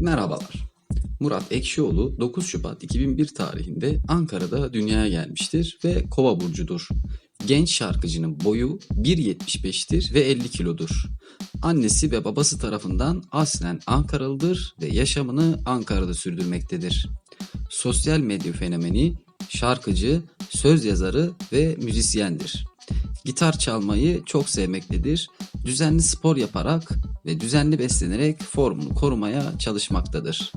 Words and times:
Merhabalar. 0.00 0.68
Murat 1.20 1.52
Ekşioğlu 1.52 2.20
9 2.20 2.46
Şubat 2.46 2.82
2001 2.82 3.26
tarihinde 3.34 4.00
Ankara'da 4.08 4.72
dünyaya 4.72 5.08
gelmiştir 5.08 5.78
ve 5.84 6.04
Kova 6.10 6.40
burcudur. 6.40 6.88
Genç 7.46 7.72
şarkıcının 7.72 8.44
boyu 8.44 8.78
1.75'tir 8.92 10.14
ve 10.14 10.20
50 10.20 10.48
kilodur. 10.48 11.04
Annesi 11.62 12.12
ve 12.12 12.24
babası 12.24 12.58
tarafından 12.58 13.22
aslen 13.30 13.80
Ankaralıdır 13.86 14.74
ve 14.82 14.86
yaşamını 14.86 15.58
Ankara'da 15.66 16.14
sürdürmektedir. 16.14 17.08
Sosyal 17.70 18.18
medya 18.18 18.52
fenomeni, 18.52 19.14
şarkıcı, 19.48 20.22
söz 20.50 20.84
yazarı 20.84 21.30
ve 21.52 21.76
müzisyendir. 21.82 22.64
Gitar 23.24 23.58
çalmayı 23.58 24.24
çok 24.24 24.48
sevmektedir. 24.48 25.28
Düzenli 25.64 26.02
spor 26.02 26.36
yaparak 26.36 26.98
ve 27.28 27.40
düzenli 27.40 27.78
beslenerek 27.78 28.42
formunu 28.42 28.94
korumaya 28.94 29.58
çalışmaktadır. 29.58 30.52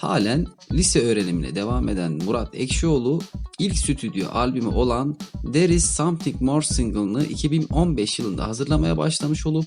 Halen 0.00 0.46
lise 0.72 1.06
öğrenimine 1.06 1.54
devam 1.54 1.88
eden 1.88 2.12
Murat 2.12 2.54
Ekşioğlu 2.54 3.20
ilk 3.58 3.78
stüdyo 3.78 4.28
albümü 4.32 4.68
olan 4.68 5.16
There 5.52 5.74
Is 5.74 5.84
Something 5.84 6.40
More 6.40 6.64
single'ını 6.64 7.24
2015 7.24 8.18
yılında 8.18 8.48
hazırlamaya 8.48 8.96
başlamış 8.96 9.46
olup 9.46 9.66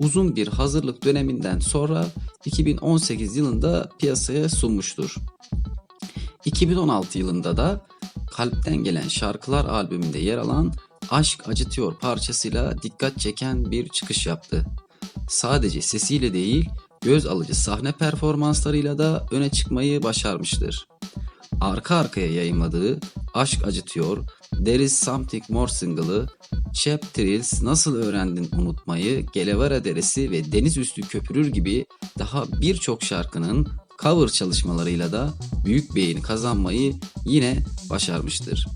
uzun 0.00 0.36
bir 0.36 0.48
hazırlık 0.48 1.04
döneminden 1.04 1.58
sonra 1.58 2.06
2018 2.44 3.36
yılında 3.36 3.90
piyasaya 3.98 4.48
sunmuştur. 4.48 5.16
2016 6.44 7.18
yılında 7.18 7.56
da 7.56 7.86
Kalpten 8.30 8.76
Gelen 8.76 9.08
Şarkılar 9.08 9.64
albümünde 9.64 10.18
yer 10.18 10.38
alan 10.38 10.72
Aşk 11.10 11.48
Acıtıyor 11.48 11.94
parçasıyla 11.94 12.82
dikkat 12.82 13.18
çeken 13.18 13.70
bir 13.70 13.88
çıkış 13.88 14.26
yaptı. 14.26 14.66
Sadece 15.28 15.82
sesiyle 15.82 16.32
değil, 16.32 16.68
göz 17.02 17.26
alıcı 17.26 17.54
sahne 17.54 17.92
performanslarıyla 17.92 18.98
da 18.98 19.26
öne 19.30 19.50
çıkmayı 19.50 20.02
başarmıştır. 20.02 20.86
Arka 21.60 21.96
arkaya 21.96 22.32
yayımladığı 22.32 23.00
Aşk 23.34 23.66
Acıtıyor, 23.66 24.18
There 24.64 24.84
Is 24.84 24.98
Something 24.98 25.44
More 25.48 25.72
single'ı, 25.72 26.26
Chap 26.72 27.14
Thrills, 27.14 27.62
Nasıl 27.62 27.96
Öğrendin 27.96 28.48
Unutmayı, 28.58 29.26
Gelevara 29.26 29.84
Deresi 29.84 30.30
ve 30.30 30.52
Deniz 30.52 30.76
Üstü 30.76 31.02
Köpürür 31.02 31.46
gibi 31.46 31.86
daha 32.18 32.60
birçok 32.60 33.02
şarkının 33.02 33.68
cover 34.02 34.28
çalışmalarıyla 34.28 35.12
da 35.12 35.34
büyük 35.64 35.94
beğeni 35.94 36.22
kazanmayı 36.22 36.94
yine 37.24 37.64
başarmıştır. 37.90 38.66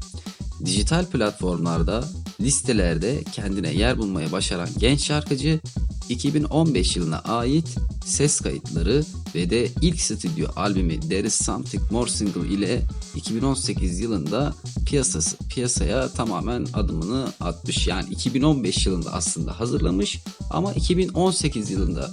Dijital 0.64 1.06
platformlarda, 1.06 2.05
listelerde 2.41 3.25
kendine 3.33 3.72
yer 3.75 3.98
bulmaya 3.98 4.33
başaran 4.33 4.69
genç 4.78 5.05
şarkıcı 5.05 5.61
2015 6.08 6.97
yılına 6.97 7.19
ait 7.19 7.77
ses 8.05 8.41
kayıtları 8.41 9.05
ve 9.34 9.50
de 9.50 9.69
ilk 9.83 10.00
stüdyo 10.00 10.48
albümü 10.56 11.00
There 11.00 11.27
Is 11.27 11.44
Something 11.44 11.83
More 11.91 12.11
single 12.11 12.48
ile 12.48 12.83
2018 13.14 14.00
yılında 14.00 14.55
piyasası, 14.86 15.36
piyasaya 15.48 16.08
tamamen 16.08 16.66
adımını 16.74 17.33
atmış. 17.41 17.86
Yani 17.86 18.11
2015 18.11 18.86
yılında 18.86 19.12
aslında 19.12 19.61
hazırlamış 19.61 20.20
ama 20.50 20.72
2018 20.72 21.70
yılında 21.70 22.11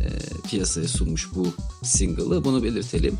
e, 0.00 0.08
piyasaya 0.48 0.88
sunmuş 0.88 1.28
bu 1.34 1.46
single'ı. 1.82 2.44
Bunu 2.44 2.62
belirtelim. 2.62 3.18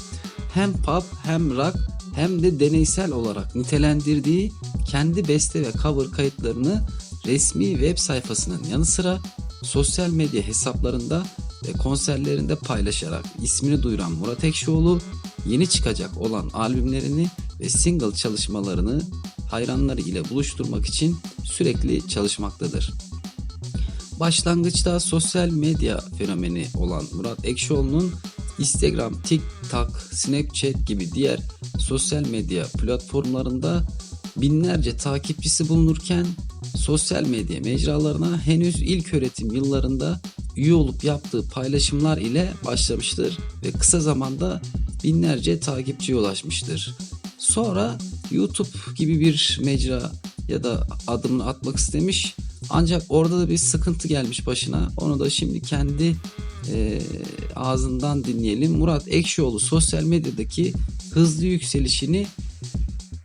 Hem 0.54 0.72
pop 0.72 1.04
hem 1.24 1.56
rock 1.56 1.76
hem 2.14 2.42
de 2.42 2.60
deneysel 2.60 3.12
olarak 3.12 3.56
nitelendirdiği 3.56 4.52
kendi 4.86 5.28
beste 5.28 5.60
ve 5.60 5.72
cover 5.82 6.10
kayıtlarını 6.10 6.82
resmi 7.26 7.64
web 7.64 7.98
sayfasının 7.98 8.64
yanı 8.70 8.84
sıra 8.84 9.18
sosyal 9.62 10.10
medya 10.10 10.42
hesaplarında 10.42 11.26
ve 11.68 11.72
konserlerinde 11.72 12.56
paylaşarak 12.56 13.24
ismini 13.42 13.82
duyuran 13.82 14.12
Murat 14.12 14.44
Ekşioğlu 14.44 15.00
yeni 15.46 15.66
çıkacak 15.66 16.18
olan 16.18 16.50
albümlerini 16.52 17.28
ve 17.60 17.68
single 17.68 18.14
çalışmalarını 18.14 19.02
hayranları 19.50 20.00
ile 20.00 20.30
buluşturmak 20.30 20.86
için 20.86 21.16
sürekli 21.44 22.08
çalışmaktadır. 22.08 22.92
Başlangıçta 24.20 25.00
sosyal 25.00 25.48
medya 25.48 26.00
fenomeni 26.18 26.66
olan 26.74 27.04
Murat 27.12 27.44
Ekşioğlu'nun 27.44 28.12
Instagram, 28.58 29.22
TikTok, 29.22 29.90
Snapchat 30.12 30.86
gibi 30.86 31.12
diğer 31.12 31.40
sosyal 31.78 32.26
medya 32.26 32.64
platformlarında 32.64 33.84
binlerce 34.36 34.96
takipçisi 34.96 35.68
bulunurken 35.68 36.26
sosyal 36.76 37.26
medya 37.26 37.60
mecralarına 37.60 38.38
henüz 38.38 38.82
ilk 38.82 39.14
öğretim 39.14 39.52
yıllarında 39.52 40.20
üye 40.56 40.74
olup 40.74 41.04
yaptığı 41.04 41.48
paylaşımlar 41.48 42.18
ile 42.18 42.52
başlamıştır 42.64 43.38
ve 43.64 43.72
kısa 43.72 44.00
zamanda 44.00 44.62
binlerce 45.04 45.60
takipçiye 45.60 46.18
ulaşmıştır. 46.18 46.94
Sonra 47.38 47.98
YouTube 48.30 48.68
gibi 48.96 49.20
bir 49.20 49.60
mecra 49.64 50.12
ya 50.48 50.64
da 50.64 50.86
adımını 51.06 51.46
atmak 51.46 51.76
istemiş 51.76 52.34
ancak 52.70 53.02
orada 53.08 53.40
da 53.40 53.48
bir 53.48 53.58
sıkıntı 53.58 54.08
gelmiş 54.08 54.46
başına. 54.46 54.88
Onu 54.96 55.20
da 55.20 55.30
şimdi 55.30 55.62
kendi 55.62 56.16
e, 56.72 57.02
ağzından 57.56 58.24
dinleyelim. 58.24 58.72
Murat 58.72 59.08
Ekşioğlu 59.08 59.60
sosyal 59.60 60.02
medyadaki 60.02 60.72
hızlı 61.10 61.46
yükselişini 61.46 62.26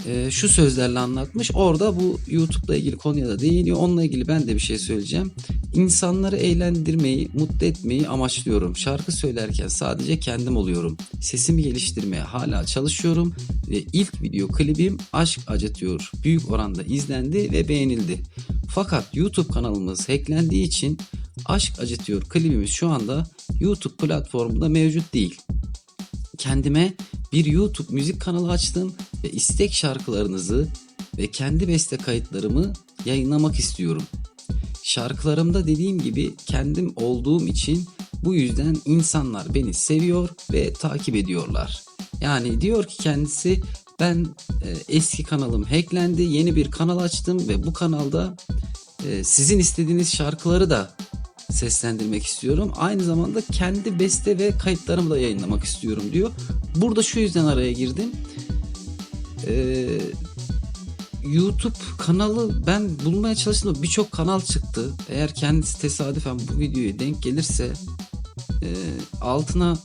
e, 0.08 0.32
şu 0.32 0.50
sözlerle 0.50 1.00
anlatmış. 1.00 1.52
Orada 1.54 2.00
bu 2.00 2.20
YouTube'la 2.28 2.76
ilgili 2.76 2.96
konuya 2.98 3.28
da 3.28 3.40
değiniyor. 3.40 3.78
Onunla 3.78 4.04
ilgili 4.04 4.28
ben 4.28 4.48
de 4.48 4.56
bir 4.56 4.60
şey 4.60 4.78
söyleyeceğim. 4.80 5.32
İnsanları 5.74 6.38
eğlendirmeyi, 6.38 7.30
mutlu 7.34 7.66
etmeyi 7.66 8.08
amaçlıyorum. 8.08 8.78
Şarkı 8.78 9.12
söylerken 9.12 9.68
sadece 9.68 10.20
kendim 10.20 10.58
oluyorum. 10.58 10.98
Sesimi 11.22 11.64
geliştirmeye 11.64 12.22
hala 12.22 12.66
çalışıyorum 12.66 13.34
ve 13.70 13.84
ilk 13.94 14.22
video 14.22 14.48
klibim 14.48 14.98
Aşk 15.14 15.40
Acıtıyor. 15.48 16.12
Büyük 16.24 16.52
oranda 16.52 16.84
izlendi 16.84 17.52
ve 17.52 17.68
beğenildi. 17.68 18.20
Fakat 18.70 19.16
YouTube 19.16 19.54
kanalımız 19.54 20.10
hacklendiği 20.10 20.66
için 20.66 20.98
Aşk 21.46 21.80
Acıtıyor 21.80 22.22
klibimiz 22.22 22.70
şu 22.70 22.90
anda 22.90 23.28
YouTube 23.60 23.96
platformunda 23.96 24.70
mevcut 24.70 25.14
değil. 25.14 25.38
Kendime 26.38 26.94
bir 27.34 27.46
YouTube 27.46 27.94
müzik 27.94 28.22
kanalı 28.22 28.52
açtım 28.52 28.94
ve 29.24 29.32
istek 29.32 29.74
şarkılarınızı 29.74 30.68
ve 31.18 31.32
kendi 31.32 31.68
beste 31.68 31.98
kayıtlarımı 31.98 32.74
yayınlamak 33.06 33.60
istiyorum. 33.60 34.04
Şarkılarımda 34.84 35.68
dediğim 35.68 36.02
gibi 36.02 36.36
kendim 36.46 36.94
olduğum 36.96 37.48
için 37.48 37.88
bu 38.24 38.34
yüzden 38.34 38.78
insanlar 38.86 39.54
beni 39.54 39.74
seviyor 39.74 40.30
ve 40.54 40.74
takip 40.74 41.16
ediyorlar. 41.16 41.84
Yani 42.22 42.62
diyor 42.62 42.84
ki 42.84 42.98
kendisi 42.98 43.62
ben 44.00 44.28
e, 44.64 44.96
eski 44.96 45.24
kanalım 45.24 45.64
hacklendi 45.64 46.22
yeni 46.22 46.56
bir 46.56 46.72
kanal 46.72 46.98
açtım 46.98 47.48
ve 47.48 47.64
bu 47.64 47.74
kanalda 47.74 48.38
e, 49.10 49.24
sizin 49.24 49.60
istediğiniz 49.60 50.16
şarkıları 50.16 50.70
da 50.70 50.96
seslendirmek 51.52 52.26
istiyorum. 52.26 52.72
Aynı 52.76 53.04
zamanda 53.04 53.42
kendi 53.52 54.00
beste 54.00 54.40
ve 54.40 54.58
kayıtlarımı 54.58 55.10
da 55.10 55.18
yayınlamak 55.18 55.64
istiyorum 55.64 56.04
diyor. 56.14 56.32
Burada 56.76 57.04
şu 57.04 57.20
yüzden 57.20 57.46
araya 57.46 57.72
girdim. 57.72 58.12
Ee, 59.48 59.88
YouTube 61.24 61.78
kanalı 61.98 62.68
ben 62.68 62.90
bulmaya 63.06 63.36
çalıştım 63.36 63.78
birçok 63.82 64.12
kanal 64.12 64.42
çıktı. 64.42 64.94
Eğer 65.10 65.36
kendisi 65.36 65.82
tesadüfen 65.82 66.40
bu 66.40 66.60
videoya 66.60 67.00
denk 67.00 67.24
gelirse 67.24 67.72
e, 68.62 68.70
altına 69.22 69.78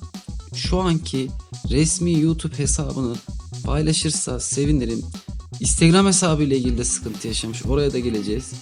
şu 0.54 0.80
anki 0.80 1.28
resmi 1.70 2.20
YouTube 2.20 2.58
hesabını 2.58 3.16
paylaşırsa 3.64 4.40
sevinirim. 4.40 5.02
Instagram 5.60 6.06
hesabı 6.06 6.42
ile 6.42 6.58
ilgili 6.58 6.78
de 6.78 6.84
sıkıntı 6.84 7.28
yaşamış. 7.28 7.66
Oraya 7.66 7.92
da 7.92 7.98
geleceğiz. 7.98 8.52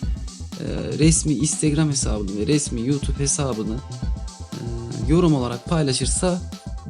E, 0.60 0.98
resmi 0.98 1.32
Instagram 1.32 1.90
hesabını 1.90 2.40
ve 2.40 2.46
resmi 2.46 2.88
YouTube 2.88 3.18
hesabını 3.18 3.76
e, 3.76 4.56
yorum 5.08 5.34
olarak 5.34 5.64
paylaşırsa 5.64 6.40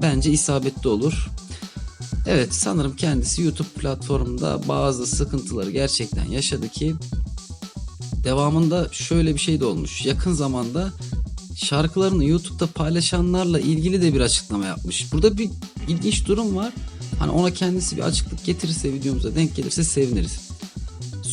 bence 0.02 0.30
isabetli 0.30 0.88
olur. 0.88 1.30
Evet 2.26 2.54
sanırım 2.54 2.96
kendisi 2.96 3.42
YouTube 3.42 3.68
platformunda 3.68 4.60
bazı 4.68 5.06
sıkıntıları 5.06 5.70
gerçekten 5.70 6.24
yaşadı 6.24 6.68
ki 6.68 6.94
devamında 8.24 8.88
şöyle 8.92 9.34
bir 9.34 9.40
şey 9.40 9.60
de 9.60 9.64
olmuş. 9.64 10.06
Yakın 10.06 10.32
zamanda 10.32 10.92
şarkılarını 11.56 12.24
YouTube'da 12.24 12.66
paylaşanlarla 12.66 13.60
ilgili 13.60 14.02
de 14.02 14.14
bir 14.14 14.20
açıklama 14.20 14.66
yapmış. 14.66 15.12
Burada 15.12 15.38
bir 15.38 15.50
ilginç 15.88 16.26
durum 16.26 16.56
var. 16.56 16.72
Hani 17.18 17.30
ona 17.30 17.50
kendisi 17.50 17.96
bir 17.96 18.02
açıklık 18.02 18.44
getirirse 18.44 18.92
videomuza 18.92 19.34
denk 19.34 19.56
gelirse 19.56 19.84
seviniriz. 19.84 20.49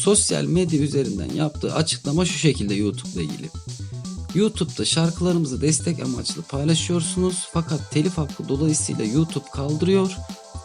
Sosyal 0.07 0.43
medya 0.45 0.79
üzerinden 0.79 1.29
yaptığı 1.29 1.73
açıklama 1.73 2.25
şu 2.25 2.37
şekilde 2.37 2.73
YouTube 2.73 3.09
ile 3.13 3.23
ilgili. 3.23 3.49
YouTube'da 4.35 4.85
şarkılarımızı 4.85 5.61
destek 5.61 5.99
amaçlı 5.99 6.41
paylaşıyorsunuz 6.41 7.47
fakat 7.53 7.91
telif 7.91 8.17
hakkı 8.17 8.49
dolayısıyla 8.49 9.05
YouTube 9.05 9.45
kaldırıyor. 9.53 10.11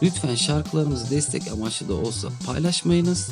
Lütfen 0.03 0.35
şarkılarımızı 0.35 1.09
destek 1.09 1.47
amaçlı 1.47 1.87
da 1.89 1.93
olsa 1.93 2.29
paylaşmayınız. 2.45 3.29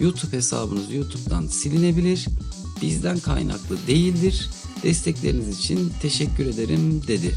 YouTube 0.00 0.36
hesabınız 0.36 0.92
YouTube'dan 0.92 1.46
silinebilir. 1.46 2.26
Bizden 2.82 3.18
kaynaklı 3.18 3.78
değildir. 3.86 4.48
Destekleriniz 4.82 5.58
için 5.58 5.92
teşekkür 6.02 6.46
ederim 6.46 7.02
dedi. 7.08 7.34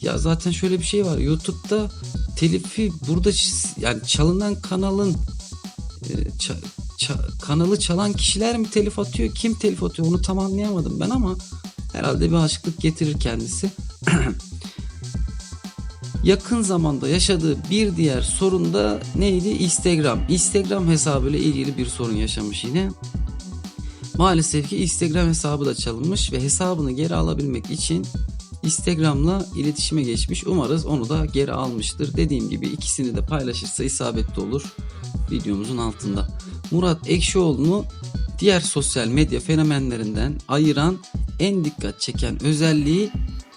Ya 0.00 0.18
zaten 0.18 0.50
şöyle 0.50 0.78
bir 0.78 0.84
şey 0.84 1.06
var. 1.06 1.18
YouTube'da 1.18 1.90
telifi 2.36 2.92
burada 3.08 3.30
yani 3.80 4.06
çalınan 4.06 4.60
kanalın 4.60 5.16
ça- 6.38 6.62
ça- 6.98 7.38
kanalı 7.40 7.78
çalan 7.78 8.12
kişiler 8.12 8.58
mi 8.58 8.70
telif 8.70 8.98
atıyor? 8.98 9.34
Kim 9.34 9.54
telif 9.54 9.82
atıyor? 9.82 10.08
Onu 10.08 10.22
tam 10.22 10.38
anlayamadım 10.38 11.00
ben 11.00 11.10
ama 11.10 11.36
herhalde 11.92 12.30
bir 12.30 12.36
açıklık 12.36 12.80
getirir 12.80 13.20
kendisi. 13.20 13.70
Yakın 16.24 16.62
zamanda 16.62 17.08
yaşadığı 17.08 17.70
bir 17.70 17.96
diğer 17.96 18.22
sorun 18.22 18.74
da 18.74 19.00
neydi? 19.16 19.48
Instagram. 19.48 20.20
Instagram 20.28 20.88
hesabıyla 20.88 21.38
ilgili 21.38 21.76
bir 21.76 21.86
sorun 21.86 22.16
yaşamış 22.16 22.64
yine. 22.64 22.90
Maalesef 24.16 24.68
ki 24.68 24.82
Instagram 24.82 25.28
hesabı 25.28 25.66
da 25.66 25.74
çalınmış 25.74 26.32
ve 26.32 26.42
hesabını 26.42 26.90
geri 26.90 27.14
alabilmek 27.14 27.70
için 27.70 28.06
Instagram'la 28.62 29.46
iletişime 29.56 30.02
geçmiş. 30.02 30.46
Umarız 30.46 30.86
onu 30.86 31.08
da 31.08 31.26
geri 31.26 31.52
almıştır. 31.52 32.16
Dediğim 32.16 32.50
gibi 32.50 32.66
ikisini 32.66 33.16
de 33.16 33.26
paylaşırsa 33.26 33.84
isabetli 33.84 34.42
olur 34.42 34.62
videomuzun 35.30 35.78
altında. 35.78 36.28
Murat 36.70 37.10
Ekşioğlu'nu 37.10 37.84
diğer 38.38 38.60
sosyal 38.60 39.08
medya 39.08 39.40
fenomenlerinden 39.40 40.40
ayıran 40.48 40.98
en 41.40 41.64
dikkat 41.64 42.00
çeken 42.00 42.42
özelliği 42.42 43.10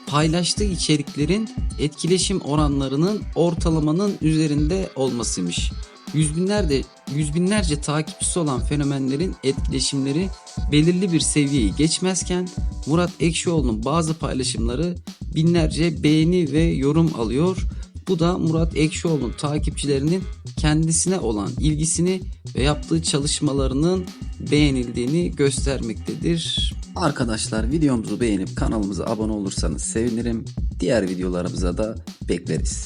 paylaştığı 0.07 0.63
içeriklerin 0.63 1.49
etkileşim 1.79 2.41
oranlarının 2.41 3.21
ortalamanın 3.35 4.17
üzerinde 4.21 4.89
olmasıymış. 4.95 5.71
Yüz 6.15 6.35
binlerce, 6.35 6.81
yüz 7.15 7.35
binlerce 7.35 7.81
takipçisi 7.81 8.39
olan 8.39 8.61
fenomenlerin 8.61 9.35
etkileşimleri 9.43 10.29
belirli 10.71 11.11
bir 11.11 11.19
seviyeyi 11.19 11.75
geçmezken 11.75 12.47
Murat 12.85 13.11
Ekşioğlu'nun 13.19 13.85
bazı 13.85 14.13
paylaşımları 14.13 14.95
binlerce 15.35 16.03
beğeni 16.03 16.51
ve 16.51 16.61
yorum 16.63 17.11
alıyor. 17.19 17.57
Bu 18.07 18.19
da 18.19 18.37
Murat 18.37 18.77
Ekşioğlu'nun 18.77 19.33
takipçilerinin 19.37 20.23
kendisine 20.57 21.19
olan 21.19 21.51
ilgisini 21.59 22.21
ve 22.55 22.63
yaptığı 22.63 23.03
çalışmalarının 23.03 24.05
beğenildiğini 24.51 25.31
göstermektedir. 25.31 26.73
Arkadaşlar 26.95 27.71
videomuzu 27.71 28.19
beğenip 28.19 28.55
kanalımıza 28.55 29.05
abone 29.05 29.31
olursanız 29.31 29.81
sevinirim. 29.83 30.45
Diğer 30.79 31.09
videolarımıza 31.09 31.77
da 31.77 31.95
bekleriz. 32.29 32.85